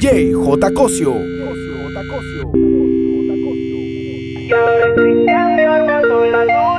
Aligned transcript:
DJ 0.00 0.32
J. 0.32 0.70
Cosio. 0.74 1.16
Y 4.96 6.77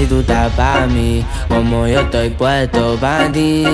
si 0.00 0.06
tú 0.06 0.20
estás 0.20 0.50
pa' 0.52 0.86
mí, 0.86 1.22
como 1.46 1.86
yo 1.86 2.00
estoy 2.00 2.30
puesto 2.30 2.96
pa' 2.98 3.30
ti. 3.30 3.64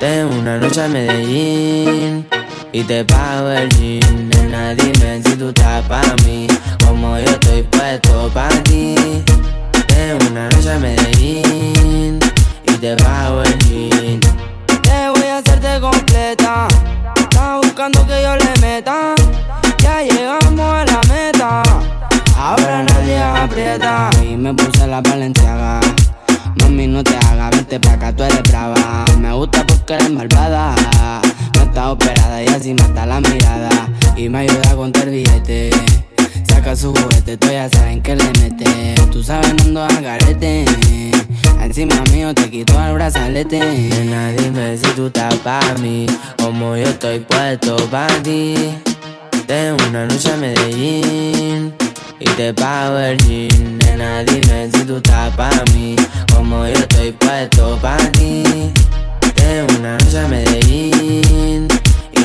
Tengo 0.00 0.34
una 0.36 0.56
noche 0.56 0.82
a 0.82 0.88
Medellín 0.88 2.26
y 2.72 2.82
te 2.82 3.04
pago 3.04 3.50
el 3.50 3.68
jean. 3.76 4.30
Nena, 4.30 4.74
dime 4.74 5.22
si 5.22 5.36
tú 5.36 5.48
estás 5.48 5.82
pa' 5.82 6.16
mí, 6.24 6.46
como 6.82 7.18
yo 7.18 7.26
estoy 7.26 7.62
puesto 7.64 8.30
pa' 8.32 8.48
ti. 8.64 8.94
Tengo 9.86 10.26
una 10.30 10.48
noche 10.48 10.72
a 10.72 10.78
Medellín 10.78 12.18
y 12.66 12.72
te 12.78 12.96
pago 12.96 13.42
el 13.42 13.58
jean. 13.66 14.20
Te 14.82 15.10
voy 15.10 15.28
a 15.28 15.38
hacerte 15.38 15.78
completa. 15.78 16.68
Estás 17.16 17.60
buscando 17.62 18.06
que 18.06 18.22
yo 18.22 18.34
le 18.36 18.60
meta. 18.62 19.14
Ya 19.82 20.00
llegamos 20.00 20.58
a 20.58 20.84
la 20.86 21.00
meta. 21.12 21.62
Ahora 22.56 22.84
nadie 22.84 23.18
aprieta. 23.18 24.10
Y 24.22 24.36
me 24.36 24.54
puse 24.54 24.86
la 24.86 25.00
valenciaga. 25.00 25.80
Mami, 26.60 26.86
no 26.86 27.02
te 27.02 27.16
hagas, 27.16 27.50
vente 27.50 27.80
pa' 27.80 27.94
acá, 27.94 28.14
tú 28.14 28.22
eres 28.22 28.42
brava. 28.44 29.04
Me 29.18 29.32
gusta 29.32 29.66
porque 29.66 29.94
eres 29.94 30.10
malvada. 30.10 30.72
No 31.56 31.62
está 31.62 31.90
operada 31.90 32.42
y 32.44 32.46
así 32.46 32.72
mata 32.74 33.06
la 33.06 33.20
mirada. 33.20 33.70
Y 34.16 34.28
me 34.28 34.38
ayuda 34.40 34.70
a 34.70 34.76
contar 34.76 35.10
billete. 35.10 35.70
Saca 36.48 36.76
su 36.76 36.94
juguete, 36.94 37.36
tú 37.36 37.48
ya 37.48 37.68
saben 37.68 38.00
que 38.00 38.14
le 38.14 38.26
mete. 38.40 38.94
Tú 39.10 39.20
sabes, 39.24 39.52
no 39.66 39.82
ando 39.82 40.00
garete. 40.00 40.64
Encima 41.60 42.04
mío 42.12 42.32
te 42.34 42.50
quito 42.50 42.80
el 42.84 42.94
brazalete. 42.94 43.58
Nena, 43.58 44.30
dime 44.30 44.76
si 44.76 44.86
tú 44.94 45.06
estás 45.06 45.34
pa' 45.36 45.74
mí. 45.80 46.06
Como 46.38 46.76
yo 46.76 46.84
estoy 46.84 47.18
puesto 47.18 47.74
pa' 47.90 48.06
ti. 48.22 48.54
Tengo 49.48 49.76
una 49.88 50.06
noche 50.06 50.32
a 50.32 50.36
Medellín 50.36 51.74
y 52.20 52.24
te 52.24 52.52
pago 52.54 52.98
el 52.98 53.18
jean. 53.18 53.78
Nena, 53.78 54.24
dime 54.24 54.70
si 54.72 54.84
tú 54.84 54.96
estás 54.96 55.34
pa' 55.36 55.50
mí, 55.72 55.96
como 56.32 56.66
yo 56.66 56.74
estoy 56.74 57.12
puesto 57.12 57.78
pa' 57.80 57.96
ti. 58.12 58.44
Tengo 59.34 59.78
una 59.78 59.96
noche 59.98 60.18
a 60.18 60.28
Medellín 60.28 61.68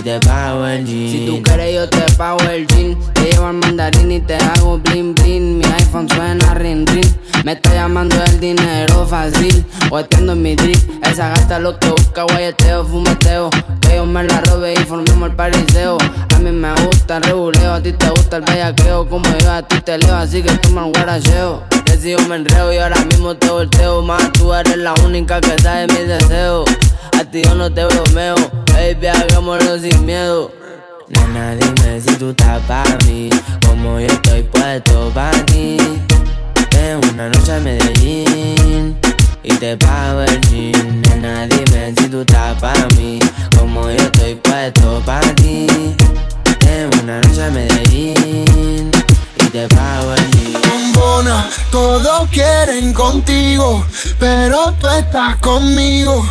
te 0.02 0.20
pago 0.20 0.66
el 0.66 0.86
jean. 0.86 1.12
Si 1.12 1.26
tú 1.26 1.42
quieres 1.44 1.74
yo 1.76 1.90
te 1.90 2.02
pago 2.14 2.40
el 2.50 2.68
jean. 2.68 2.98
Te 3.14 3.32
llevo 3.32 3.48
al 3.48 3.56
mandarín 3.56 4.12
y 4.12 4.20
te 4.20 4.36
hago 4.36 4.78
bling 4.80 5.14
bling. 5.16 5.58
Mi 5.58 5.66
iPhone 5.66 6.08
suena 6.10 6.54
ring 6.54 6.88
ring. 6.88 7.08
Me 7.44 7.54
está 7.54 7.74
llamando 7.74 8.16
el 8.24 8.40
dinero 8.40 9.06
fácil. 9.08 9.66
O 9.90 9.98
atiendo 9.98 10.34
en 10.34 10.42
mi 10.42 10.56
drip. 10.56 10.78
Esa 11.06 11.30
gasta 11.30 11.60
lo 11.60 11.78
que 11.80 11.90
busca, 11.90 12.24
guayeteo, 12.24 12.86
fumeteo. 12.86 13.50
Que 13.82 13.96
yo 13.96 14.06
me 14.06 14.24
la 14.24 14.42
robe 14.42 14.74
y 14.74 14.84
formemos 14.84 15.30
el 15.30 15.36
pariseo. 15.36 15.98
A 16.36 16.40
mí 16.40 16.52
me 16.52 16.72
gusta 16.84 17.18
el 17.18 17.24
reguleo, 17.24 17.74
a 17.74 17.82
ti 17.82 17.92
te 17.92 18.10
gusta 18.10 18.38
el 18.38 18.44
bellaqueo. 18.44 19.10
Como 19.10 19.26
yo 19.40 19.52
a 19.52 19.62
ti 19.64 19.82
te 19.82 19.98
leo, 19.98 20.16
así 20.16 20.42
que 20.42 20.52
toma 20.60 20.86
el 20.86 20.94
guaracheo. 20.94 21.64
Si 22.02 22.12
yo 22.12 22.20
me 22.30 22.38
enreo 22.38 22.72
y 22.72 22.78
ahora 22.78 23.04
mismo 23.12 23.36
te 23.36 23.50
volteo. 23.50 24.02
Más 24.02 24.32
tú 24.32 24.54
eres 24.54 24.78
la 24.78 24.94
única 25.06 25.42
que 25.42 25.62
sabe 25.62 25.86
mis 25.88 26.08
deseos. 26.08 26.64
A 27.20 27.26
ti 27.26 27.42
yo 27.44 27.56
no 27.56 27.70
te 27.70 27.84
bromeo, 27.84 28.36
baby, 28.72 29.08
hagámoslo 29.08 29.78
sin 29.78 30.06
miedo. 30.06 30.50
Nena, 31.10 31.56
dime 31.56 32.00
si 32.00 32.16
tú 32.16 32.30
estás 32.30 32.62
pa' 32.62 32.86
mí, 33.06 33.30
como 33.68 34.00
yo 34.00 34.08
estoy 34.08 34.44
puesto 34.44 35.12
pa' 35.14 35.32
ti. 35.48 35.76
Tengo 36.70 37.02
una 37.14 37.28
noche 37.28 37.52
a 37.52 37.60
Medellín 37.60 38.98
y 39.44 39.54
te 39.56 39.76
pago 39.76 40.22
el 40.22 40.40
jean. 40.50 41.02
Nena, 41.02 41.48
dime 41.48 41.94
si 41.98 42.08
tú 42.08 42.22
estás 42.22 42.58
pa' 42.62 42.88
mí, 42.96 43.20
como 43.58 43.82
yo 43.90 43.98
estoy 43.98 44.36
puesto 44.36 45.02
pa' 45.06 45.20
ti. 45.36 45.68
Tengo 46.60 47.04
una 47.04 47.20
noche 47.20 47.44
a 47.44 47.50
Medellín 47.50 48.90
jean. 49.52 49.70
bombona, 50.70 51.50
todos 51.72 52.30
quieren 52.30 52.94
contigo, 52.94 53.86
pero 54.20 54.74
tú 54.80 54.88
estás 54.88 55.38
conmigo. 55.38 56.28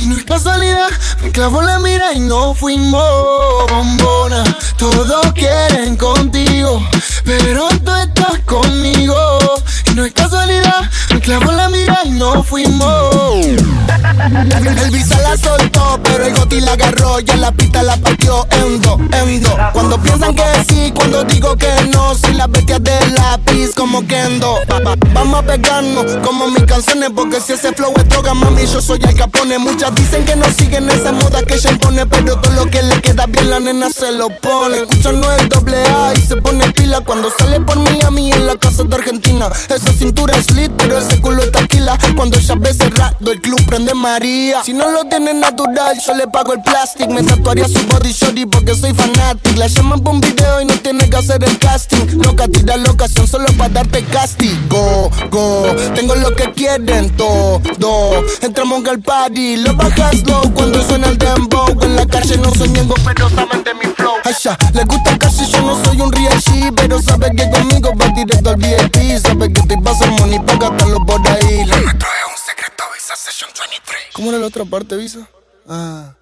Y 0.00 0.06
no 0.06 0.16
es 0.16 0.24
casualidad, 0.24 0.90
me 1.22 1.30
clavo 1.30 1.62
la 1.62 1.78
mira 1.78 2.12
y 2.12 2.20
no 2.20 2.54
fuimos 2.54 3.02
bombona. 3.70 4.44
Todos 4.76 5.32
quieren 5.34 5.96
contigo, 5.96 6.82
pero 7.24 7.68
tú 7.84 7.92
estás 7.94 8.40
conmigo. 8.44 9.16
No 9.94 10.04
es 10.04 10.12
casualidad, 10.12 10.90
me 11.10 11.20
clavo 11.20 11.52
la 11.52 11.68
mira 11.68 12.00
y 12.04 12.10
no 12.10 12.42
fuimos. 12.42 13.46
El 13.46 14.90
visa 14.90 15.18
la 15.20 15.36
soltó, 15.36 16.00
pero 16.02 16.24
el 16.26 16.34
goti 16.34 16.60
la 16.60 16.72
agarró 16.72 17.20
y 17.20 17.30
en 17.30 17.40
la 17.40 17.52
pista 17.52 17.82
la 17.82 17.96
partió 17.98 18.46
en 18.50 18.80
dos, 18.80 18.98
en 19.12 19.40
dos. 19.42 19.52
Cuando 19.72 20.00
piensan 20.02 20.34
que 20.34 20.42
sí, 20.68 20.92
cuando 20.94 21.22
digo 21.24 21.56
que 21.56 21.68
no, 21.92 22.14
soy 22.16 22.34
la 22.34 22.46
bestia 22.48 22.78
de 22.80 22.92
lápiz 23.12 23.72
como 23.76 24.04
Kendo. 24.06 24.56
Va- 24.70 24.80
va- 24.80 24.94
Vamos 25.12 25.40
a 25.40 25.42
pegarnos 25.46 26.04
como 26.26 26.48
mis 26.48 26.64
canciones, 26.64 27.10
porque 27.14 27.40
si 27.40 27.52
ese 27.52 27.72
flow 27.72 27.92
es 27.96 28.08
droga, 28.08 28.34
mami, 28.34 28.66
yo 28.66 28.80
soy 28.82 28.98
el 29.08 29.14
capone. 29.14 29.58
Muchas 29.58 29.94
dicen 29.94 30.24
que 30.24 30.34
no 30.34 30.46
siguen 30.50 30.90
esa 30.90 31.12
moda 31.12 31.42
que 31.42 31.54
ella 31.54 31.70
impone, 31.70 32.04
pero 32.06 32.36
todo 32.40 32.52
lo 32.54 32.66
que 32.70 32.82
le 32.82 33.00
queda 33.00 33.26
bien 33.26 33.48
la 33.48 33.60
nena 33.60 33.88
se 33.90 34.10
lo 34.12 34.28
pone. 34.40 34.78
Escuchando 34.78 35.32
el 35.36 35.48
doble 35.48 35.76
A 35.86 36.12
y 36.16 36.20
se 36.20 36.36
pone 36.36 36.70
pila 36.72 37.00
cuando 37.02 37.30
sale 37.38 37.60
por 37.60 37.78
Miami 37.78 38.32
en 38.32 38.46
la 38.46 38.56
casa 38.56 38.82
de 38.82 38.94
Argentina. 38.96 39.48
Esa 39.84 39.92
cintura 39.98 40.34
es 40.38 40.50
lit, 40.52 40.72
pero 40.78 40.96
ese 40.96 41.20
culo 41.20 41.42
es 41.42 41.52
taquila. 41.52 41.98
Cuando 42.16 42.38
ella 42.38 42.54
ve 42.58 42.72
cerrado, 42.72 43.30
el 43.30 43.40
club 43.42 43.60
prende 43.66 43.92
María. 43.92 44.62
Si 44.64 44.72
no 44.72 44.90
lo 44.90 45.04
tiene 45.04 45.34
natural, 45.34 45.98
yo 46.06 46.14
le 46.14 46.26
pago 46.26 46.54
el 46.54 46.62
plástico. 46.62 47.12
Me 47.12 47.22
tatuaría 47.22 47.68
su 47.68 47.84
body 47.88 48.12
shorty 48.12 48.46
porque 48.46 48.74
soy 48.74 48.94
fanático. 48.94 49.58
La 49.58 49.66
llaman 49.66 50.00
por 50.00 50.14
un 50.14 50.20
video 50.22 50.62
y 50.62 50.64
no 50.64 50.74
tiene 50.78 51.10
que 51.10 51.16
hacer 51.16 51.44
el 51.44 51.58
casting. 51.58 52.18
Loca, 52.24 52.48
tira 52.48 52.78
la 52.78 52.90
ocasión 52.90 53.26
solo 53.26 53.46
para 53.58 53.68
darte 53.74 54.02
castigo. 54.04 55.10
Go, 55.30 55.66
tengo 55.94 56.14
lo 56.14 56.34
que 56.34 56.50
quieren 56.52 57.10
todo. 57.16 57.60
Entramos 58.40 58.86
al 58.88 59.00
party, 59.00 59.56
lo 59.58 59.74
bajas 59.74 60.26
low 60.26 60.50
cuando 60.54 60.82
suena 60.82 61.08
el 61.08 61.18
dembow. 61.18 61.66
En 61.82 61.96
la 61.96 62.06
calle 62.06 62.38
no 62.38 62.54
soy 62.54 62.70
ñengo, 62.70 62.94
pero 63.04 63.28
saben 63.28 63.62
de 63.62 63.74
mi 63.74 63.92
flow. 63.94 64.14
Asha, 64.24 64.56
le 64.72 64.84
gusta 64.84 65.18
casi 65.18 65.44
yo 65.44 65.60
no 65.60 65.84
soy 65.84 66.00
un 66.00 66.10
real 66.10 66.40
G, 66.40 66.72
pero 66.74 67.02
sabe 67.02 67.30
que 67.36 67.50
conmigo 67.50 67.90
va 68.00 68.08
directo 68.08 68.48
al 68.48 68.56
VIP. 68.56 69.18
Sabe 69.20 69.52
que 69.52 69.73
estoy 69.74 69.82
pasando 69.82 70.26
money 70.26 70.38
gastarlo 70.38 71.04
por 71.04 71.20
ahí. 71.28 71.64
Lo 71.64 71.80
nuestro 71.80 72.08
es 72.08 72.30
un 72.30 72.46
secreto, 72.46 72.84
Visa 72.94 73.16
Session 73.16 73.50
23. 73.58 74.00
¿Cómo 74.12 74.30
era 74.30 74.38
la 74.38 74.46
otra 74.46 74.64
parte, 74.64 74.96
Visa? 74.96 75.28
Ah. 75.68 76.12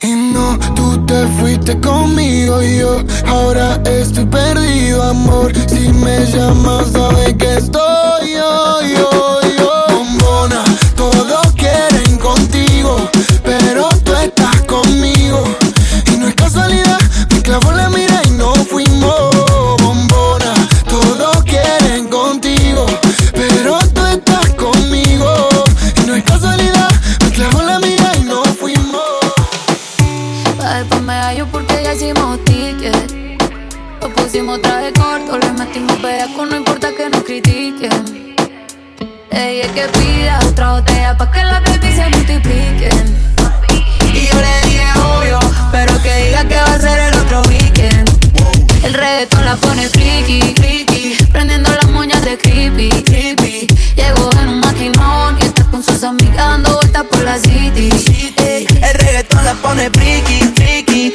Y 0.00 0.12
no, 0.12 0.58
tú 0.74 1.04
te 1.06 1.26
fuiste 1.38 1.80
conmigo 1.80 2.62
y 2.62 2.78
yo 2.78 3.02
ahora 3.26 3.80
estoy 3.84 4.26
perdido, 4.26 5.02
amor. 5.02 5.52
Si 5.68 5.88
me 5.92 6.26
llamas, 6.26 6.92
sabes 6.92 7.34
que 7.38 7.56
estoy 7.56 8.32
yo, 8.32 8.82
yo, 8.82 9.40
yo. 9.58 9.84
Bombona, 9.88 10.64
todos 10.96 11.52
quieren 11.54 12.18
contigo, 12.18 13.08
pero 13.42 13.88
tú 14.04 14.14
estás 14.14 14.60
conmigo. 14.62 15.44
Y 16.12 16.16
Ella 39.38 39.68
que 39.74 39.86
pida 39.98 40.38
otra 40.48 40.72
botella 40.72 41.14
pa' 41.14 41.30
que 41.30 41.44
la 41.44 41.60
baby 41.60 41.92
se 41.94 42.08
multipliquen. 42.08 43.16
Y 44.14 44.28
yo 44.28 44.40
le 44.40 44.66
dije 44.66 44.86
obvio, 44.98 45.38
pero 45.70 45.92
que 46.02 46.24
diga 46.24 46.42
que 46.48 46.56
va 46.56 46.74
a 46.74 46.80
ser 46.80 46.98
el 46.98 47.18
otro 47.18 47.42
weekend. 47.42 48.08
El 48.82 48.94
reggaetón 48.94 49.44
la 49.44 49.56
pone 49.56 49.90
friki, 49.90 50.40
friki, 50.56 51.18
prendiendo 51.32 51.70
las 51.70 51.86
moñas 51.90 52.24
de 52.24 52.38
creepy, 52.38 52.88
creepy. 53.02 53.66
Llegó 53.94 54.30
en 54.40 54.48
un 54.48 54.60
maquinón 54.60 55.36
y 55.38 55.44
está 55.44 55.64
con 55.64 55.82
sus 55.84 56.02
amigas 56.02 56.36
dando 56.36 56.72
vueltas 56.76 57.04
por 57.04 57.22
la 57.22 57.38
city. 57.38 57.90
city. 57.90 58.66
El 58.80 58.94
reggaetón 58.94 59.44
la 59.44 59.52
pone 59.56 59.90
friki, 59.90 60.40
friki, 60.56 61.14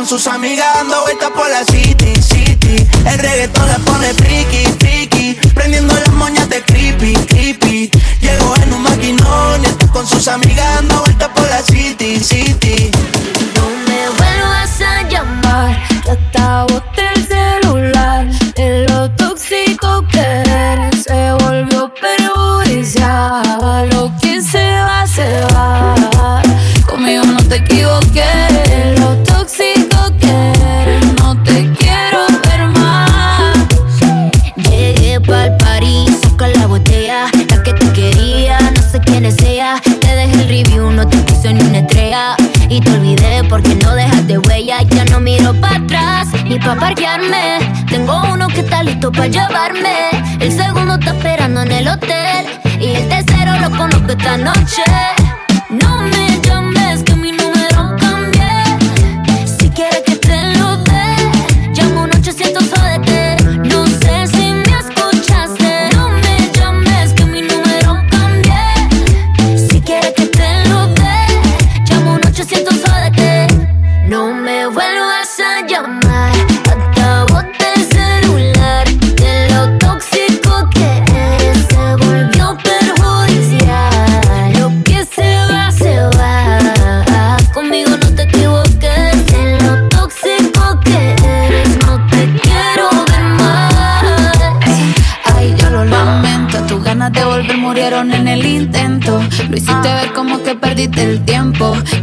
con 0.00 0.08
sus 0.08 0.26
amigas 0.28 0.66
dando 0.76 0.98
vueltas 1.02 1.30
por 1.32 1.46
la 1.50 1.62
city, 1.62 2.14
city. 2.22 2.88
El 3.04 3.18
reggaetón 3.18 3.68
la 3.68 3.78
pone 3.80 4.14
friki, 4.14 4.64
friki. 4.78 5.34
Prendiendo 5.52 5.92
las 5.92 6.10
moñas 6.14 6.48
de 6.48 6.62
creepy, 6.62 7.12
creepy. 7.26 7.90
Llegó 8.22 8.56
en 8.62 8.72
un 8.72 8.82
maquinón 8.82 9.60
y 9.62 9.86
con 9.88 10.06
sus 10.06 10.26
amigas 10.28 10.76
dando 10.76 11.00
vueltas 11.00 11.28
por 11.34 11.46
la 11.50 11.62
city, 11.62 12.18
city. 12.18 12.79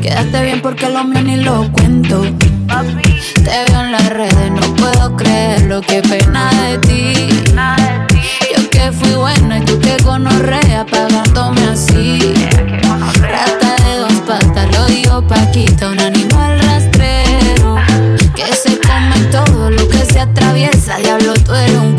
Quedaste 0.07 0.41
bien 0.41 0.61
porque 0.61 0.87
lo 0.87 1.03
mío 1.03 1.21
ni 1.21 1.35
lo 1.35 1.69
cuento. 1.73 2.21
Te 2.21 3.65
veo 3.67 3.81
en 3.81 3.91
las 3.91 4.09
redes, 4.09 4.51
no 4.51 4.73
puedo 4.75 5.17
creer 5.17 5.63
lo 5.63 5.81
que 5.81 6.01
pena 6.01 6.49
de 6.63 6.77
ti. 6.77 7.29
Yo 8.55 8.69
que 8.69 8.89
fui 8.93 9.15
buena 9.15 9.57
y 9.57 9.65
tú 9.65 9.77
que 9.81 9.97
gonorrea 10.05 10.85
pagándome 10.85 11.61
así. 11.73 12.19
Rata 13.19 13.83
de 13.83 13.97
dos 13.97 14.13
patas, 14.25 14.71
lo 14.77 14.85
digo 14.85 15.27
Paquita, 15.27 15.89
un 15.89 15.99
animal 15.99 16.57
rastrero. 16.61 17.75
Que 18.33 18.45
se 18.55 18.79
come 18.79 19.25
todo 19.29 19.69
lo 19.69 19.89
que 19.89 20.05
se 20.05 20.21
atraviesa, 20.21 20.95
diablo 20.99 21.33
tú 21.33 21.53
eres 21.53 21.75
un 21.75 21.96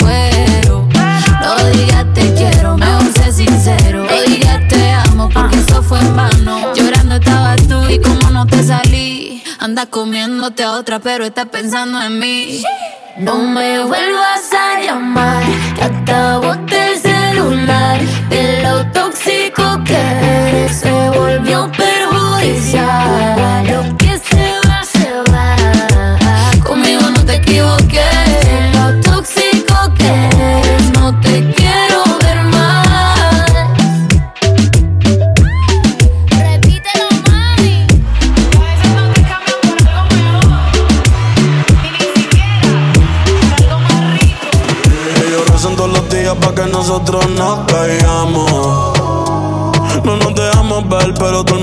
anda 9.78 9.90
comiéndote 9.90 10.64
a 10.64 10.72
otra, 10.72 10.98
pero 10.98 11.24
está 11.24 11.44
pensando 11.44 12.02
en 12.02 12.18
mí. 12.18 12.62
No 13.18 13.36
me 13.36 13.78
vuelvas 13.84 14.52
a 14.52 14.80
llamar, 14.80 15.44
que 15.76 15.84
acabo 15.84 16.52
el 16.52 16.98
celular. 16.98 18.00
De 18.28 18.60
lo 18.62 18.84
tóxico 18.90 19.62
que 19.84 19.94
eres, 19.94 20.80
se 20.80 20.90
volvió 21.10 21.70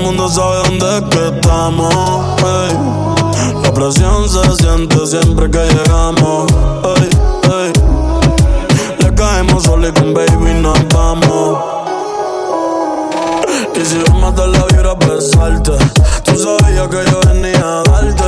El 0.06 0.12
mundo 0.12 0.28
sabe 0.28 0.56
dónde 0.68 0.98
es 0.98 1.02
que 1.10 1.26
estamos. 1.34 1.92
La 3.60 3.74
presión 3.74 4.28
se 4.28 4.62
siente 4.62 5.04
siempre 5.04 5.50
que 5.50 5.58
llegamos. 5.58 6.46
Le 9.00 9.14
caemos 9.16 9.64
solo 9.64 9.88
y 9.88 9.92
con 9.92 10.14
baby 10.14 10.54
nos 10.62 10.78
vamos. 10.94 11.58
Y 13.74 13.84
si 13.84 13.98
yo 13.98 14.14
mato 14.14 14.46
la 14.46 14.64
vibra 14.66 14.92
a 14.92 14.98
pesarte, 14.98 15.72
tú 16.22 16.38
sabías 16.38 16.86
que 16.86 17.10
yo 17.10 17.20
venía 17.26 17.58
a 17.58 17.82
darte. 17.82 18.24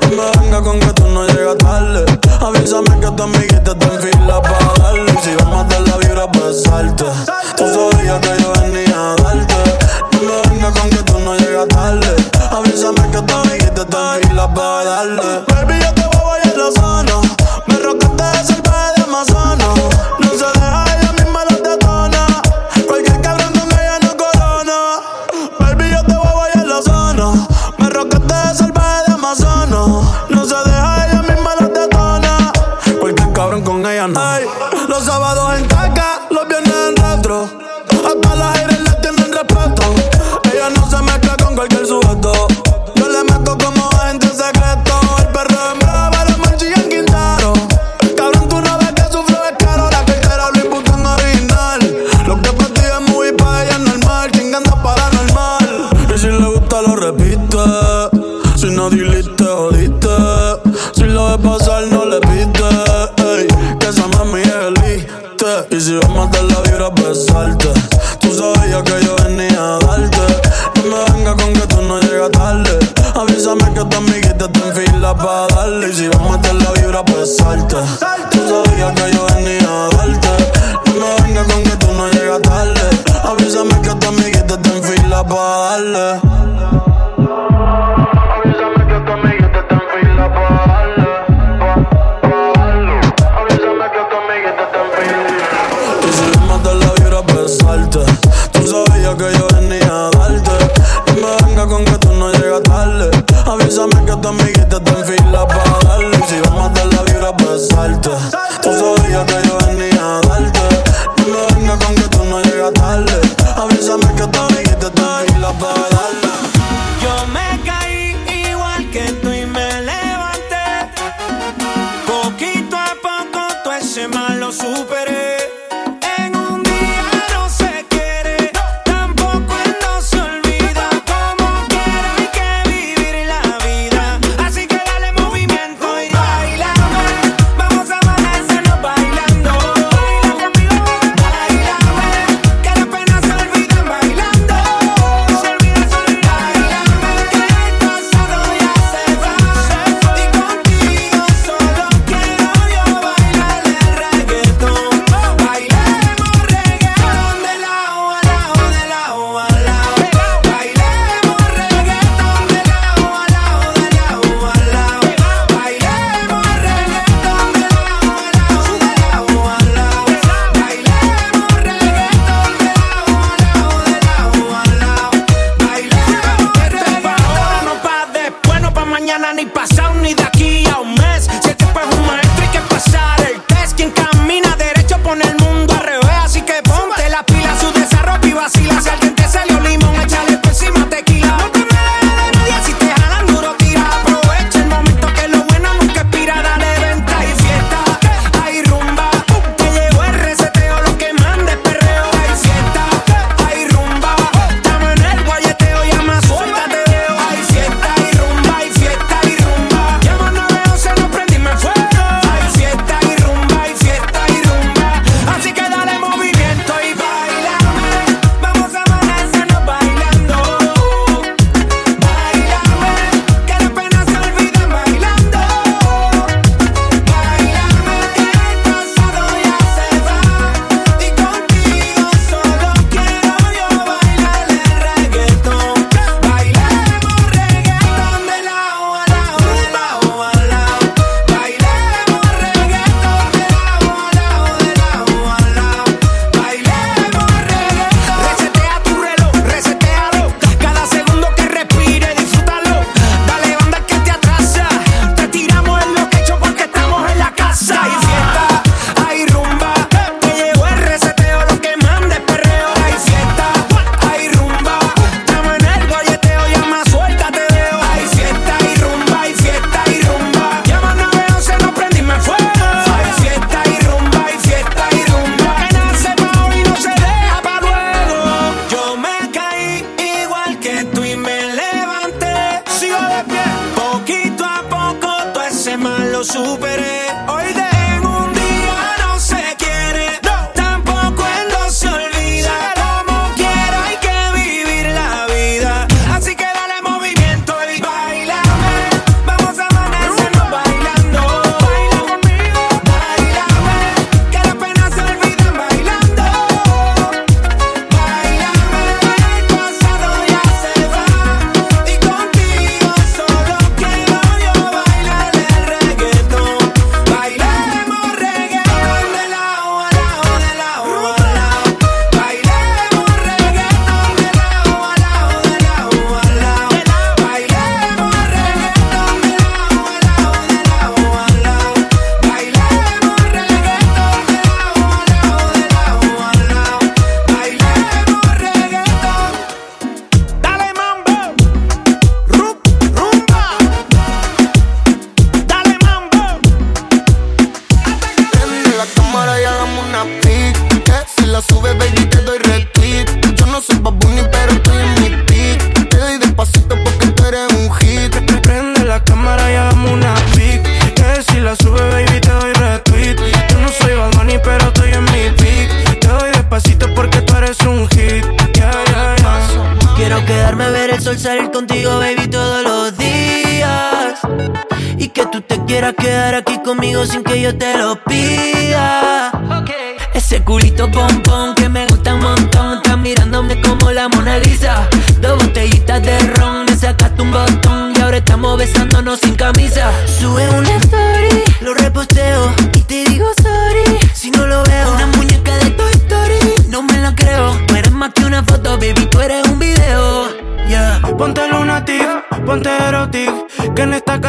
No 0.00 0.08
me 0.16 0.40
venga 0.40 0.62
con 0.62 0.80
que 0.80 0.92
tú 0.94 1.08
no 1.08 1.26
llegas 1.26 1.58
tarde. 1.58 2.06
Avísame 2.40 3.00
que 3.00 3.10
tu 3.10 3.22
amiguita 3.22 3.72
está 3.72 3.86
en 3.86 4.00
fila 4.00 4.40
para 4.40 4.72
darle. 4.82 5.12
Y 5.12 5.18
si 5.22 5.36
yo 5.38 5.44
mato 5.50 5.78
la 5.78 5.96
vibra 5.98 6.22
a 6.24 6.32
pesarte, 6.32 7.04
tú 7.58 7.64
sabías 7.66 8.18
que 8.20 8.42
yo 8.42 8.50
venía 8.62 9.12
a 9.12 9.16
darte 9.16 9.87
que 10.72 10.80
con 10.80 10.90
que 10.90 11.02
tú 11.04 11.18
no 11.20 11.36
llegas 11.36 11.68
tarde. 11.68 12.16
Avísame 12.50 13.10
que 13.10 13.22
te 13.22 13.56
y 13.56 13.70
te 13.70 13.84
tengo 13.84 14.18
y 14.30 14.34
las 14.34 14.48
va 14.48 14.80
a 14.80 14.84
darle. 14.84 15.44
Baby, 15.48 15.74
yo 15.80 15.94
te 15.94 16.02
voy 16.02 16.17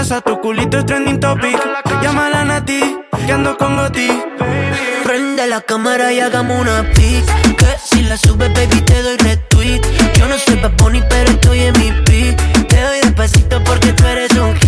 cosa, 0.10 0.22
tu 0.22 0.42
culito 0.42 0.80
es 0.80 0.86
trending 0.86 1.20
topic. 1.20 1.58
Llama 2.02 2.28
a 2.28 2.30
la 2.30 2.44
Nati, 2.44 2.82
que 3.26 3.32
ando 3.32 3.56
con 3.58 3.76
Goti. 3.78 4.10
Prende 5.04 5.46
la 5.48 5.62
cámara 5.62 6.12
y 6.12 6.20
hagamos 6.20 6.62
una 6.62 6.82
pic. 6.94 7.24
Que 7.58 7.68
si 7.84 8.02
la 8.04 8.18
subes, 8.18 8.52
baby, 8.54 8.82
te 8.82 9.04
doy 9.04 9.18
retweet. 9.18 9.82
Yo 10.18 10.28
no 10.28 10.36
soy 10.38 10.56
Bad 10.56 10.74
pero 11.10 11.30
estoy 11.30 11.60
en 11.60 11.74
mi 11.80 11.92
beat. 12.08 12.68
Te 12.68 12.82
doy 12.82 13.00
despacito 13.02 13.64
porque 13.64 13.94
tú 13.94 14.06
eres 14.08 14.32
un 14.32 14.59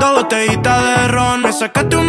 Dos 0.00 0.14
botellitas 0.14 0.82
de 0.84 1.08
ron. 1.08 1.42
Me 1.42 1.52
sacaste 1.52 1.96
un 1.96 2.06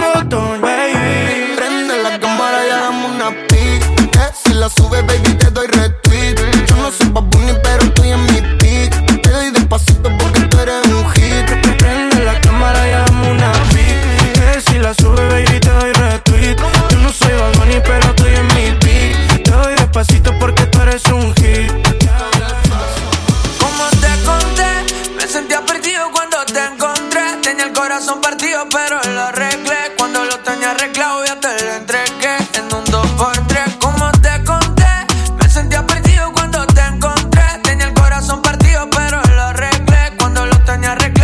enseña 40.85 40.91
a 40.93 41.14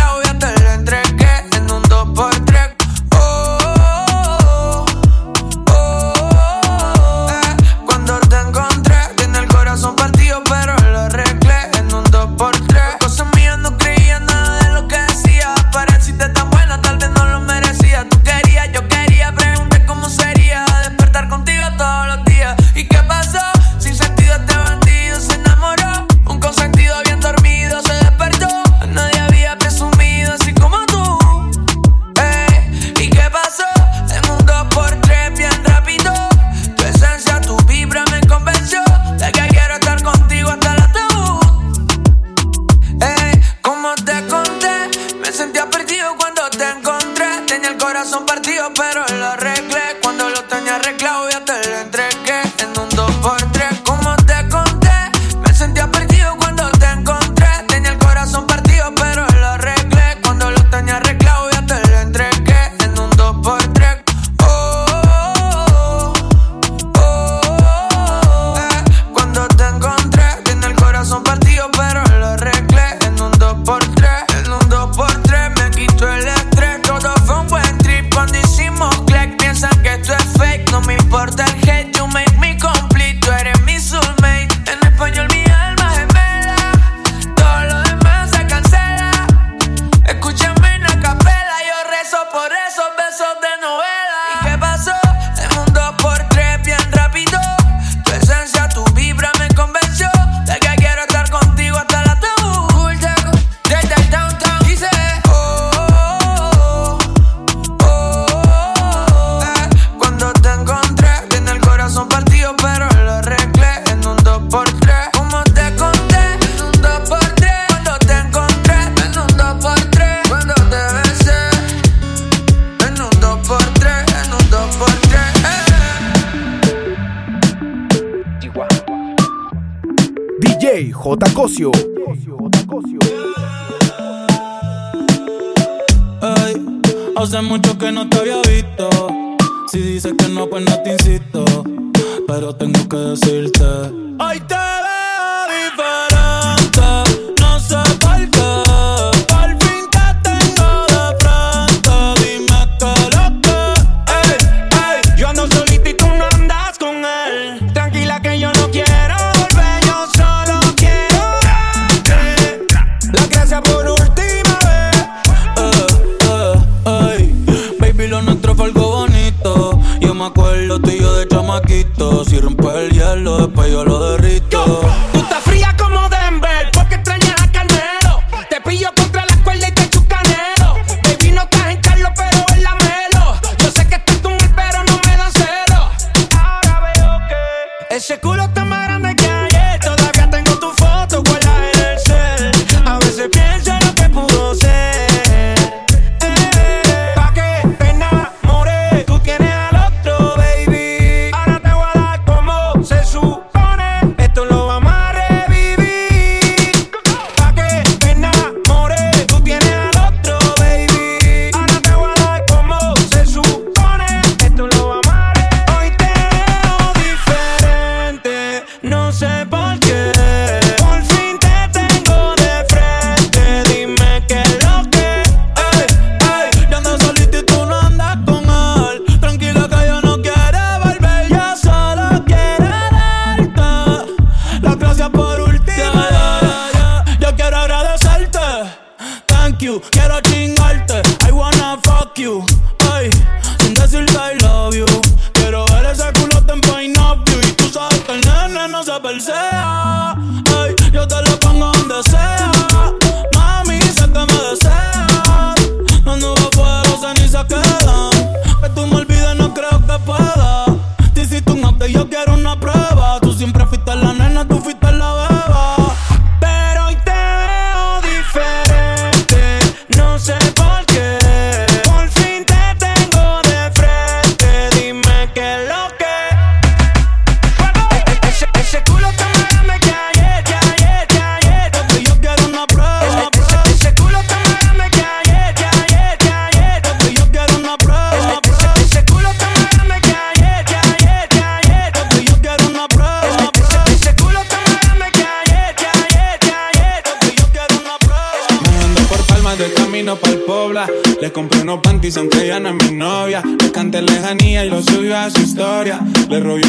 Si 171.72 172.38
rompe 172.38 172.68
el 172.68 172.90
hielo, 172.90 173.46
después 173.46 173.70
yo 173.72 173.82
lo 173.84 174.12
derrito. 174.12 175.11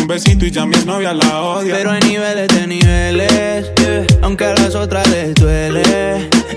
un 0.04 0.08
besito 0.08 0.46
y 0.46 0.52
ya 0.52 0.66
mi 0.66 0.76
novia 0.86 1.14
la 1.14 1.42
odia. 1.42 1.76
Pero 1.76 1.92
hay 1.92 2.02
niveles 2.02 2.48
de 2.50 2.68
niveles, 2.68 3.72
aunque 4.22 4.46
a 4.46 4.54
las 4.54 4.76
otras 4.76 5.08
les 5.10 5.34
duele. 5.34 5.82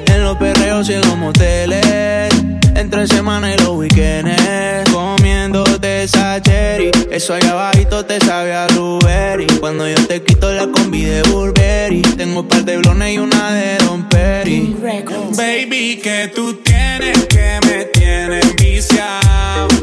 En 0.07 0.25
los 0.25 0.37
perreos 0.37 0.89
y 0.89 0.95
en 0.95 1.01
los 1.03 1.17
moteles, 1.17 2.29
entre 2.75 3.07
semana 3.07 3.55
y 3.55 3.59
los 3.59 3.71
weekends. 3.77 4.91
Comiéndote 4.93 6.03
esa 6.03 6.43
cherry, 6.43 6.91
eso 7.11 7.35
allá 7.35 7.53
abajito 7.53 8.05
te 8.05 8.19
sabe 8.21 8.53
a 8.53 8.67
blueberry. 8.67 9.47
Cuando 9.61 9.89
yo 9.89 10.07
te 10.07 10.23
quito 10.23 10.53
la 10.53 10.67
combi 10.67 11.05
de 11.05 11.23
Burberry, 11.23 12.03
tengo 12.03 12.41
un 12.41 12.49
par 12.49 12.65
de 12.65 12.79
blones 12.79 13.15
y 13.15 13.19
una 13.19 13.53
de 13.53 13.79
Don 13.79 14.09
Baby, 14.09 16.01
que 16.03 16.33
tú 16.35 16.55
tienes 16.65 17.27
que 17.27 17.61
me 17.67 17.85
tienes 17.87 18.57
viciado. 18.57 19.76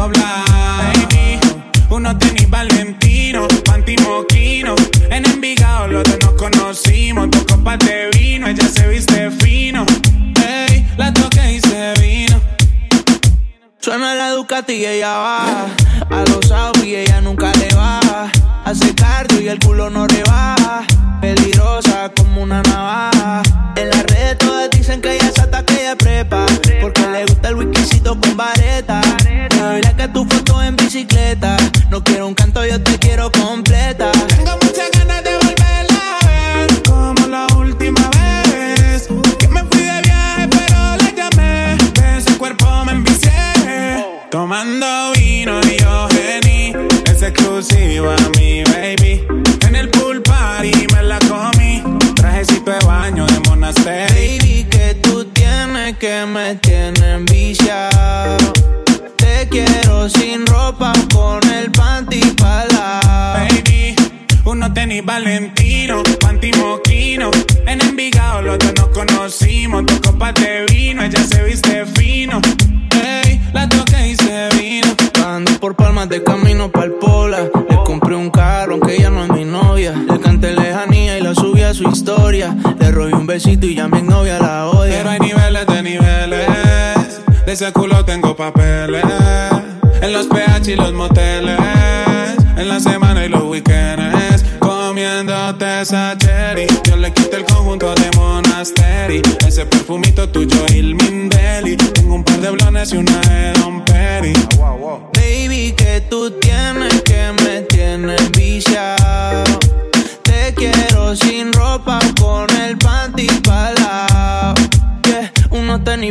dobla. 0.00 0.44
Baby, 0.78 1.38
unos 1.90 2.18
tenis 2.18 2.48
valentino, 2.48 3.46
panty 3.64 3.96
moquino. 3.98 4.74
En 5.10 5.26
Envigado 5.26 5.88
los 5.88 6.04
dos 6.04 6.18
nos 6.22 6.34
conocimos, 6.34 7.30
dos 7.30 7.44
copas 7.44 7.78
de 7.80 8.08
vino, 8.16 8.48
ella 8.48 8.66
se 8.68 8.88
viste 8.88 9.30
fino. 9.30 9.84
Ey, 10.42 10.86
la 10.96 11.12
toqué 11.12 11.54
y 11.56 11.60
se 11.60 11.92
vino. 12.00 12.40
Suena 13.78 14.14
la 14.14 14.30
Ducati 14.30 14.74
y 14.74 14.84
ella 14.86 15.12
va, 15.18 15.66
a 16.10 16.24
los 16.28 16.50
y 16.84 16.94
ella 16.94 17.20
nunca 17.20 17.52
le 17.54 17.74
va. 17.74 18.00
Hace 18.64 18.94
cardio 18.94 19.40
y 19.40 19.48
el 19.48 19.58
culo 19.58 19.90
no 19.90 19.99
ese 87.62 87.72
culo 87.74 88.02
tengo 88.06 88.34
papeles. 88.34 89.04
En 90.00 90.14
los 90.14 90.26
PH 90.28 90.72
y 90.72 90.76
los 90.76 90.94
moteles. 90.94 91.58
En 92.56 92.68
la 92.68 92.80
semana 92.80 93.26
y 93.26 93.28
los 93.28 93.42
weekends. 93.42 94.44
Comiéndote 94.58 95.82
esa. 95.82 96.16
Yo 96.84 96.96
le 96.96 97.12
quité 97.12 97.36
el 97.36 97.44
conjunto 97.44 97.94
de 97.94 98.10
Monasteri. 98.16 99.20
Ese 99.46 99.66
perfumito 99.66 100.26
tuyo 100.30 100.56
y 100.70 100.78
el 100.78 100.94
Mindeli. 100.94 101.76
Tengo 101.76 102.14
un 102.14 102.24
par 102.24 102.40
de 102.40 102.50
blones 102.50 102.94
y 102.94 102.96
una 102.96 103.20
de 103.20 103.52
Don 103.60 103.84
Perry. 103.84 104.32
Baby, 105.12 105.74
que 105.76 106.00
tú 106.08 106.30
tienes 106.40 106.89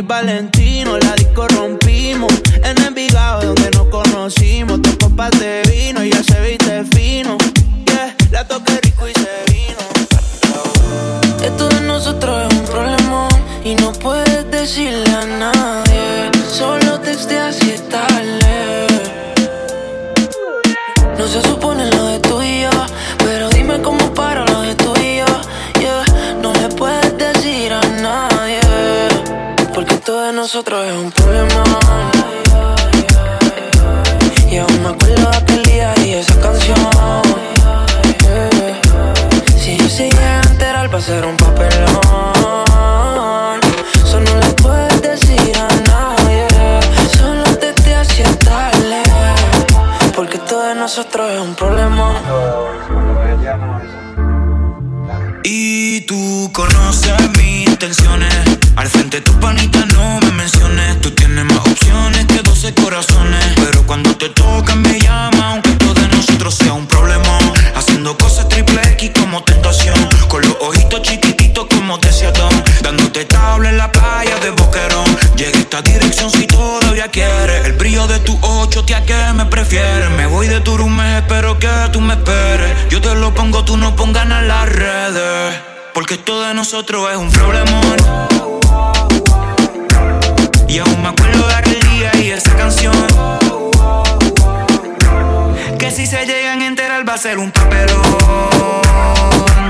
Valentino, 0.02 0.98
la 0.98 1.14
disco 1.14 1.46
rompimos. 1.48 2.32
En 2.62 2.82
Envigado, 2.82 3.42
donde 3.42 3.70
nos 3.70 3.86
conocimos, 3.88 4.80
dos 4.82 4.96
copas 4.96 5.30
de 5.38 5.62
vino 5.70 6.04
y 6.04 6.10
ya 6.10 6.22
se 6.22 6.40
viste 6.40 6.84
fino. 6.94 7.36
La 8.30 8.46
toqué 8.46 8.80
rico 8.82 9.08
y 9.08 9.12
se 9.12 9.52
vino. 9.52 11.44
Esto 11.44 11.68
de 11.68 11.80
nosotros 11.82 12.46
es 12.48 12.58
un 12.58 12.64
problema 12.66 13.28
y 13.64 13.74
no 13.74 13.92
puedes 13.92 14.50
decirle 14.50 15.09
nosotros 30.40 30.86
es 30.86 30.92
un 30.94 31.12
problema. 31.12 31.62
Y 34.50 34.56
aún 34.56 34.82
me 34.82 34.88
acuerdo 34.88 35.30
de 35.30 35.36
aquel 35.36 35.62
día 35.64 35.94
y 36.02 36.14
esa 36.14 36.34
canción. 36.40 36.78
Si 39.58 39.76
yo 39.76 39.88
seguía 39.90 40.40
enterar, 40.40 40.88
va 40.92 40.98
a 40.98 41.26
un 41.26 41.36
papelón. 41.36 41.90
Solo 44.02 44.30
le 44.40 44.48
puedes 44.62 45.02
decir 45.02 45.52
a 45.58 45.68
nadie. 45.90 46.46
Solo 47.18 47.44
te 47.58 47.74
te 47.74 47.94
hacía 47.94 48.38
tarde. 48.38 49.02
Porque 50.16 50.38
todo 50.38 50.62
de 50.62 50.74
nosotros 50.74 51.32
es 51.32 51.40
un 51.40 51.54
problema. 51.54 52.14
Y 55.44 56.00
tú 56.06 56.50
conoces 56.54 57.20
mis 57.36 57.68
intenciones. 57.68 58.34
Al 58.76 58.88
frente 58.88 59.20
tu 59.20 59.38
panita 59.38 59.89
nosotros 86.72 87.10
es 87.10 87.16
un 87.16 87.28
problemón. 87.32 87.96
Y 90.68 90.78
aún 90.78 91.02
me 91.02 91.08
acuerdo 91.08 91.48
de 91.48 91.54
aquel 91.54 91.80
día 91.80 92.12
y 92.14 92.30
esa 92.30 92.54
canción. 92.54 92.94
Que 95.80 95.90
si 95.90 96.06
se 96.06 96.24
llegan 96.26 96.62
a 96.62 96.66
enterar 96.68 97.08
va 97.08 97.14
a 97.14 97.18
ser 97.18 97.40
un 97.40 97.50
papelón. 97.50 97.98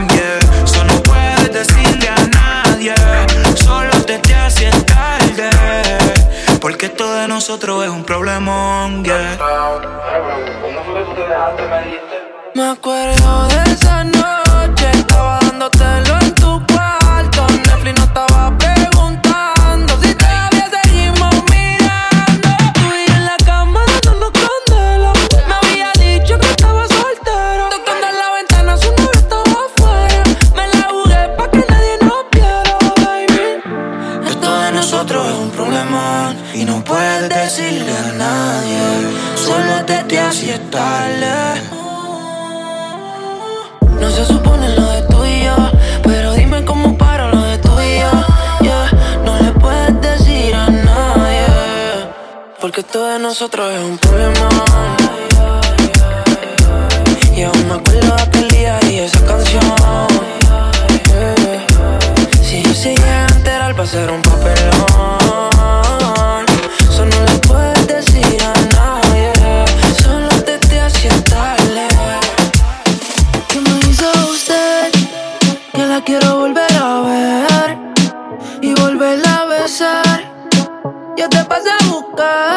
Yeah. 0.08 0.62
Eso 0.62 0.84
no 0.84 1.02
puedes 1.02 1.50
decirle 1.50 2.06
a 2.06 2.16
nadie. 2.26 2.94
Solo 3.56 3.92
te 4.04 4.18
te 4.18 4.34
hacen 4.34 4.84
tarde. 4.84 5.48
Porque 6.60 6.84
esto 6.86 7.10
de 7.14 7.28
nosotros 7.28 7.82
es 7.82 7.90
un 7.90 8.04
problemón. 8.04 9.04
Yeah. 9.04 9.38
Porque 52.72 52.84
todo 52.84 53.08
de 53.08 53.18
nosotros 53.18 53.68
es 53.72 53.82
un 53.82 53.98
problema. 53.98 54.48
Y 57.34 57.42
aún 57.42 57.66
me 57.66 57.74
acuerdo 57.74 58.14
de 58.14 58.22
aquel 58.22 58.48
día 58.48 58.78
y 58.88 58.98
esa 59.00 59.18
canción. 59.26 59.74
Si 62.44 62.62
yo 62.62 62.72
seguía 62.72 63.26
enterar, 63.26 63.76
va 63.76 63.82
a 63.82 63.86
ser 63.88 64.08
un 64.08 64.22
papelón. 64.22 65.66
Eso 66.88 67.06
no 67.06 67.24
le 67.24 67.38
puedes 67.48 67.86
decir 67.88 68.40
a 68.40 68.52
nadie. 68.76 69.32
Solo 70.00 70.28
desde 70.46 70.80
hacia 70.80 71.24
tarde. 71.24 71.88
¿Qué 73.48 73.60
me 73.62 73.90
hizo 73.90 74.08
usted? 74.30 74.92
Que 75.72 75.86
la 75.86 76.00
quiero 76.04 76.36
volver 76.36 76.72
a 76.76 77.00
ver 77.00 77.78
y 78.62 78.74
volverla 78.80 79.38
a 79.38 79.44
besar. 79.46 80.20
Yo 81.16 81.28
te 81.28 81.44
pasé 81.44 81.68
a 81.68 81.86
buscar. 81.86 82.49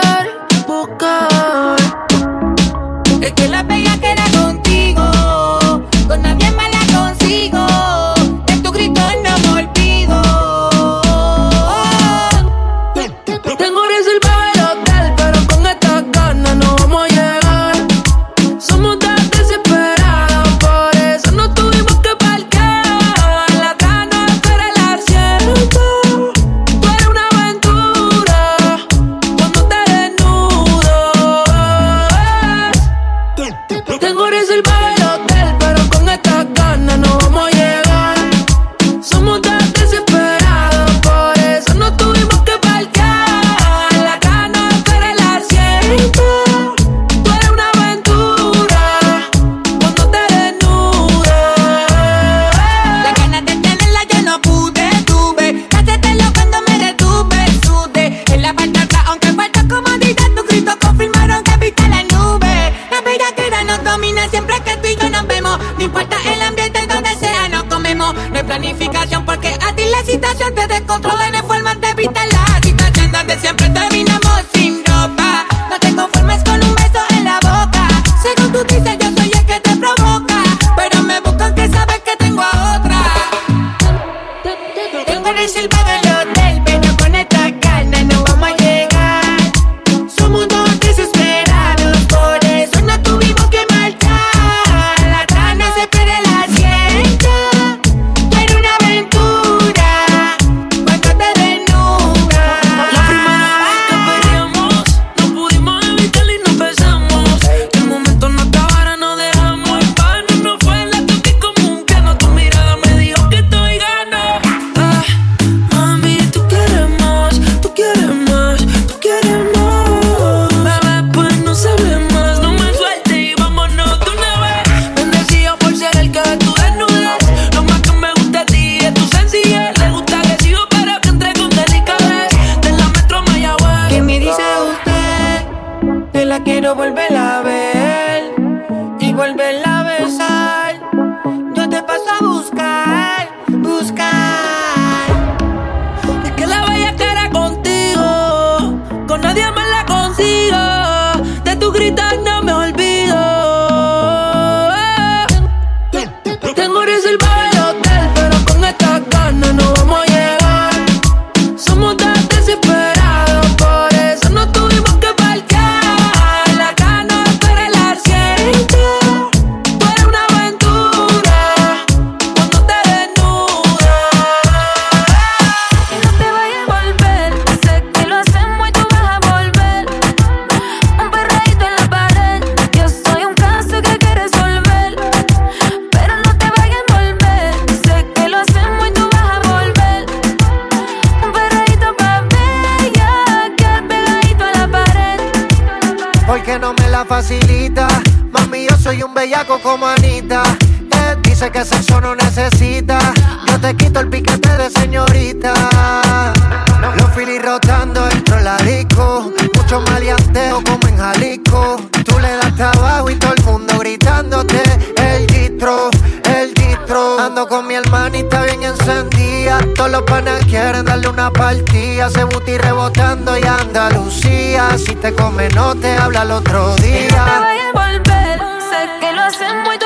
Andalucía. 224.63 224.78
Si 224.78 224.95
te 224.95 225.13
come, 225.13 225.49
no 225.49 225.76
te 225.76 225.95
habla 225.97 226.23
el 226.23 226.32
otro 226.32 226.69
No 226.69 226.76
te 226.76 226.82
día. 226.84 227.23
vayas 227.26 227.76
a 227.76 227.88
volver. 227.88 228.39
Sé 228.69 228.89
que 228.99 229.12
lo 229.13 229.21
hacemos 229.21 229.76
y 229.76 229.80
tú 229.80 229.86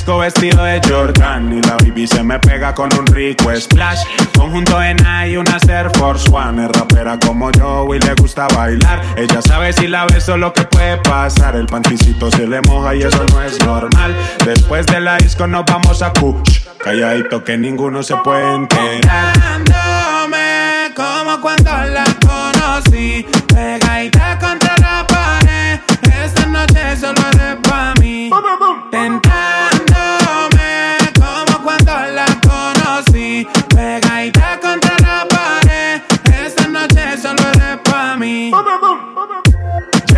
disco 0.00 0.16
vestido 0.16 0.64
de 0.64 0.80
Jordan 0.88 1.52
y 1.52 1.60
la 1.60 1.76
baby 1.76 2.06
se 2.06 2.22
me 2.22 2.38
pega 2.38 2.74
con 2.74 2.88
un 2.98 3.06
rico 3.08 3.54
splash. 3.54 4.00
Conjunto 4.34 4.82
en 4.82 4.96
y 5.28 5.36
una 5.36 5.58
Air 5.68 5.90
Force 5.98 6.26
One. 6.32 6.64
Es 6.64 6.70
rapera 6.70 7.18
como 7.18 7.50
yo 7.52 7.86
y 7.94 7.98
le 7.98 8.14
gusta 8.14 8.48
bailar. 8.56 9.02
Ella 9.16 9.42
sabe 9.42 9.74
si 9.74 9.88
la 9.88 10.06
beso 10.06 10.38
lo 10.38 10.54
que 10.54 10.62
puede 10.62 10.96
pasar. 10.98 11.54
El 11.54 11.66
panticito 11.66 12.30
se 12.30 12.46
le 12.46 12.62
moja 12.62 12.94
y 12.94 13.02
eso 13.02 13.22
no 13.30 13.42
es 13.42 13.62
normal. 13.62 14.16
Después 14.46 14.86
de 14.86 15.00
la 15.00 15.18
disco 15.18 15.46
nos 15.46 15.66
vamos 15.66 16.00
a 16.00 16.10
Kush. 16.14 16.60
Calladito 16.82 17.44
que 17.44 17.58
ninguno 17.58 18.02
se 18.02 18.16
puede 18.16 18.54
enterar. 18.54 19.34
Como 20.96 21.40
cuando 21.42 21.70
la 21.70 22.04
conocí 22.26 23.26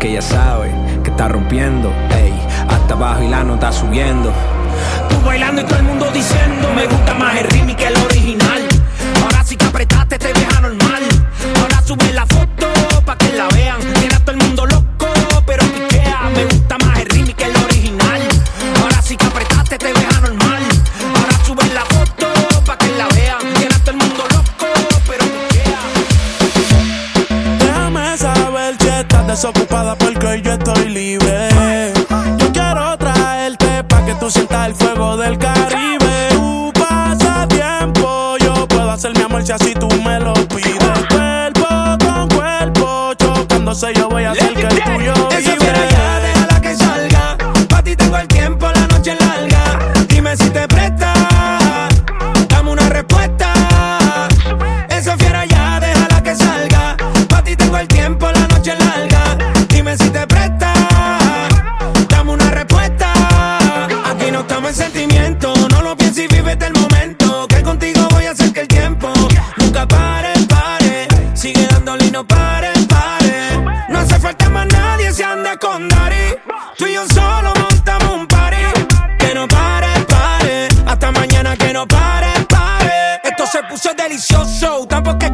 que 0.00 0.12
ya 0.12 0.22
sabe 0.22 0.72
que 1.04 1.10
está 1.10 1.28
rompiendo. 1.28 1.92
Ey, 2.10 2.32
hasta 2.68 2.94
abajo 2.94 3.22
y 3.22 3.28
la 3.28 3.44
nota 3.44 3.70
subiendo. 3.70 4.32
Tú 5.08 5.16
bailando 5.22 5.60
y 5.60 5.64
todo 5.64 5.76
el 5.76 5.82
mundo 5.82 6.10
diciendo, 6.14 6.72
me 6.74 6.86
gusta 6.86 7.12
más 7.14 7.36
el 7.36 7.44
ritmo 7.50 7.76
que 7.76 7.86
el 7.86 7.96
original. 7.96 8.62
Ahora 9.22 9.44
sí 9.44 9.56
que 9.56 9.66
apretaste, 9.66 10.18
te 10.18 10.32
deja 10.32 10.60
normal. 10.62 11.02
Ahora 11.60 11.82
sube 11.82 12.10
la 12.14 12.24
foto 12.24 12.68
pa' 13.04 13.18
que 13.18 13.32
la 13.32 13.48
vean. 13.48 13.80
Tiene 14.00 14.14
a 14.14 14.20
todo 14.20 14.32
el 14.32 14.38
mundo 14.38 14.66
loco 14.66 14.77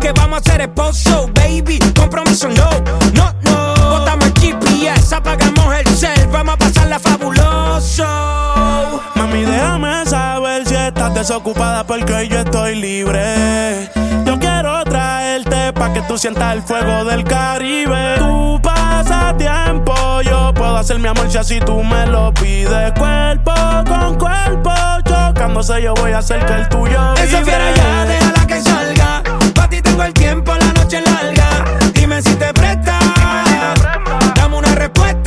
que 0.05 0.13
vamos 0.13 0.37
a 0.37 0.41
hacer 0.41 0.61
esposo, 0.61 1.31
baby. 1.33 1.79
Compromiso 1.97 2.47
no, 2.51 2.69
no, 3.15 3.35
no. 3.41 3.89
Botamos 3.89 4.27
el 4.27 4.35
GPS, 4.35 5.15
apagamos 5.15 5.75
el 5.75 5.87
cel, 5.97 6.29
vamos 6.31 6.55
a 6.55 6.59
pasarla 6.59 6.99
fabuloso. 6.99 8.05
Mami, 9.15 9.45
déjame 9.45 10.05
saber 10.05 10.67
si 10.67 10.75
estás 10.75 11.15
desocupada 11.15 11.85
porque 11.85 12.29
yo 12.29 12.41
estoy 12.41 12.75
libre. 12.75 13.89
Yo 14.27 14.39
quiero 14.39 14.85
traerte 14.85 15.73
pa' 15.73 15.95
que 15.95 16.03
tú 16.03 16.19
sientas 16.19 16.53
el 16.55 16.63
fuego 16.63 17.07
del 17.07 17.25
Caribe. 17.25 18.17
Tú 18.19 18.59
Tu 18.59 18.61
pasatiempo, 18.63 20.21
yo 20.21 20.53
puedo 20.55 20.77
hacer 20.77 20.99
mi 20.99 21.09
amor 21.09 21.31
si 21.31 21.39
así 21.39 21.61
tú 21.61 21.83
me 21.83 22.07
lo 22.07 22.33
pides. 22.35 22.93
Cuerpo 22.93 23.55
con 23.89 24.19
cuerpo, 24.19 24.71
chocándose, 25.09 25.81
yo 25.83 25.95
voy 25.95 26.13
a 26.13 26.19
hacer 26.19 26.45
que 26.45 26.53
el 26.53 26.69
tuyo. 26.69 27.15
Vive. 27.15 27.27
Esa 27.27 27.43
fiera 27.43 27.75
ya, 27.75 28.05
déjala 28.05 28.47
que 28.47 28.61
tengo 29.95 30.07
el 30.07 30.13
tiempo, 30.15 30.53
la 30.53 30.73
noche 30.73 31.01
larga. 31.01 31.65
Dime 31.93 32.21
si 32.21 32.35
te 32.35 32.53
prestas. 32.53 33.01
Dame 34.35 34.57
una 34.57 34.75
respuesta. 34.75 35.24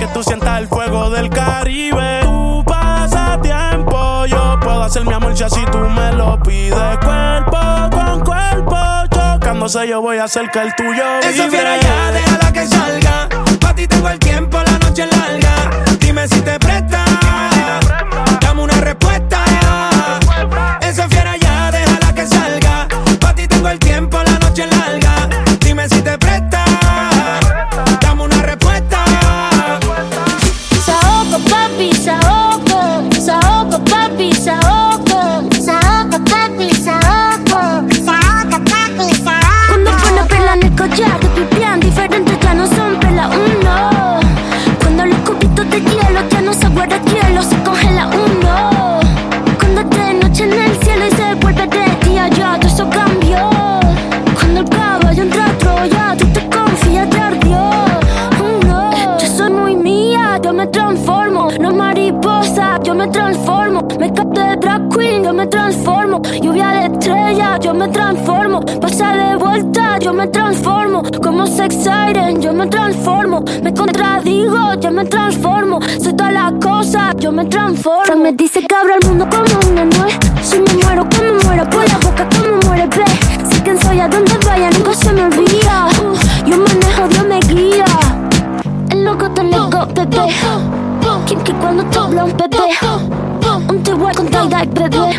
que 0.00 0.06
tú 0.06 0.22
sientas 0.22 0.58
el 0.58 0.66
fuego 0.66 1.10
del 1.10 1.28
Caribe. 1.28 2.20
Tu 2.22 2.64
pasatiempo, 2.64 4.24
yo 4.26 4.58
puedo 4.60 4.82
hacer 4.82 5.04
mi 5.04 5.12
amor 5.12 5.36
si 5.36 5.64
tú 5.66 5.78
me 5.78 6.12
lo 6.12 6.40
pides. 6.40 6.98
Cuerpo 7.04 7.58
con 7.92 8.20
cuerpo, 8.20 8.76
chocándose 9.10 9.86
yo 9.86 10.00
voy 10.00 10.16
a 10.16 10.24
hacer 10.24 10.50
que 10.50 10.60
el 10.60 10.74
tuyo 10.74 11.04
vibre. 11.22 11.30
Esa 11.30 11.50
fiera 11.50 11.76
ya, 11.76 12.12
déjala 12.12 12.52
que 12.52 12.66
salga. 12.66 13.28
Pa' 13.60 13.74
ti 13.74 13.86
tengo 13.86 14.08
el 14.08 14.18
tiempo, 14.18 14.58
la 14.62 14.78
noche 14.78 15.06
larga. 15.06 15.70
Dime 15.98 16.26
si 16.28 16.40
te 16.40 16.58
presta. 16.58 17.04
Dame 18.40 18.62
una 18.62 18.80
respuesta 18.80 19.29
transformo. 65.70 66.20
Lluvia 66.42 66.68
de 66.68 66.86
estrella, 66.86 67.58
yo 67.60 67.72
me 67.72 67.88
transformo. 67.88 68.60
Pasa 68.80 69.12
de 69.12 69.36
vuelta, 69.36 69.98
yo 70.00 70.12
me 70.12 70.26
transformo. 70.26 71.02
Como 71.22 71.46
sex 71.46 71.74
siren, 71.74 72.42
yo 72.42 72.52
me 72.52 72.66
transformo. 72.66 73.44
Me 73.62 73.72
contradigo, 73.72 74.74
yo 74.80 74.90
me 74.90 75.04
transformo. 75.04 75.80
Soy 76.02 76.12
todas 76.14 76.32
las 76.32 76.52
cosas, 76.60 77.14
yo 77.18 77.30
me 77.30 77.44
transformo. 77.44 78.16
me 78.16 78.32
dice 78.32 78.60
que 78.66 78.74
abro 78.74 78.94
el 79.00 79.08
mundo 79.08 79.26
como 79.30 79.70
una 79.70 79.84
nuez. 79.84 80.18
Si 80.42 80.58
me 80.58 80.72
muero, 80.82 81.06
como 81.16 81.34
muero, 81.44 81.70
por 81.70 81.88
la 81.88 81.98
boca, 81.98 82.28
como 82.30 82.56
muere, 82.66 82.86
ve. 82.86 83.04
Sé 83.50 83.62
quién 83.62 83.80
soy, 83.80 84.00
a 84.00 84.08
donde 84.08 84.36
vaya, 84.44 84.70
nunca 84.70 84.94
se 84.94 85.12
me 85.12 85.24
olvida. 85.24 85.88
Yo 86.46 86.56
manejo, 86.56 87.08
Dios 87.10 87.26
me 87.28 87.38
guía. 87.52 87.84
El 88.90 89.04
loco 89.04 89.30
te 89.30 89.44
loco, 89.44 89.86
bebé. 89.94 90.34
Que 91.44 91.54
cuando 91.54 91.84
te 91.84 91.98
habla 91.98 92.24
bebé. 92.24 92.89
Con 94.16 94.28
tal 94.28 94.48
bebé. 94.48 95.18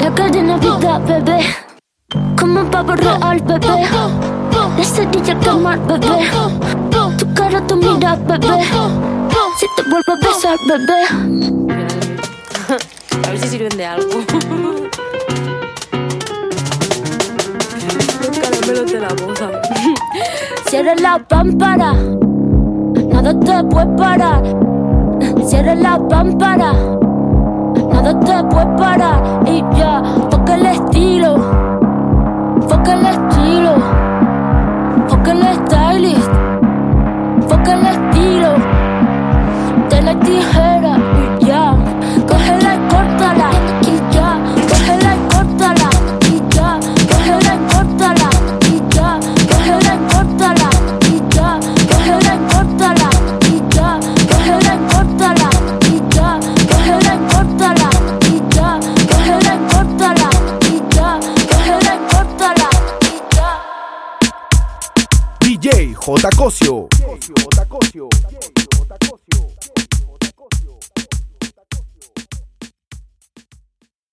La 0.00 0.14
cadena 0.14 0.56
vida, 0.56 0.98
bebé. 1.00 1.40
Como 2.38 2.60
un 2.60 2.70
pavo 2.70 2.94
real, 2.94 3.40
bebé. 3.42 3.88
La 4.76 4.84
cerilla 4.84 5.38
quemar, 5.38 5.78
bebé. 5.86 6.30
Tu 7.18 7.34
cara, 7.34 7.60
tu 7.66 7.76
mira, 7.76 8.16
bebé. 8.16 8.64
Si 9.58 9.66
te 9.76 9.82
vuelvo 9.88 10.12
a 10.12 10.16
besar, 10.16 10.58
bebé. 10.66 11.00
A 13.26 13.30
ver 13.30 13.38
si 13.38 13.48
sirven 13.48 13.76
de 13.76 13.84
algo. 13.86 14.08
Los 18.20 18.38
caramelos 18.38 18.92
de 18.92 19.00
la 19.00 19.08
boca. 19.08 19.50
Cierra 20.66 20.94
la 20.94 21.18
pámpara, 21.18 21.94
nada 23.08 23.38
te 23.38 23.64
puede 23.64 23.86
parar. 23.96 24.42
Cierra 25.44 25.74
la 25.74 25.98
pámpara, 26.08 26.72
nada 28.02 28.20
te 28.20 28.44
puede 28.48 28.66
parar. 28.76 29.40
Y 29.46 29.62
ya, 29.76 30.02
toca 30.30 30.54
el 30.54 30.66
estilo, 30.66 31.36
foca 32.68 32.94
el 32.94 33.06
estilo, 33.06 33.74
foca 35.08 35.32
el 35.32 35.42
stylist, 35.54 36.30
foca 37.48 37.72
el 37.74 37.86
estilo. 37.86 38.54
De 39.90 40.02
la 40.02 40.14
J. 66.20 66.28
Cosio. 66.36 66.89